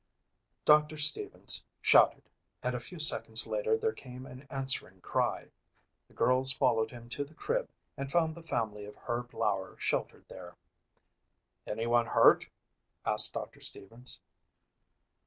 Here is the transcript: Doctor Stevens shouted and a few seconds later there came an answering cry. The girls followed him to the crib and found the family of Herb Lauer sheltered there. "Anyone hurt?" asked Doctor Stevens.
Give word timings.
Doctor 0.65 0.97
Stevens 0.97 1.63
shouted 1.79 2.23
and 2.63 2.73
a 2.73 2.79
few 2.79 2.97
seconds 2.97 3.45
later 3.45 3.77
there 3.77 3.93
came 3.93 4.25
an 4.25 4.47
answering 4.49 4.99
cry. 5.01 5.51
The 6.07 6.15
girls 6.15 6.51
followed 6.51 6.89
him 6.89 7.07
to 7.09 7.23
the 7.23 7.35
crib 7.35 7.69
and 7.95 8.11
found 8.11 8.33
the 8.33 8.41
family 8.41 8.85
of 8.85 8.95
Herb 8.95 9.31
Lauer 9.31 9.75
sheltered 9.77 10.25
there. 10.27 10.55
"Anyone 11.67 12.07
hurt?" 12.07 12.49
asked 13.05 13.35
Doctor 13.35 13.61
Stevens. 13.61 14.19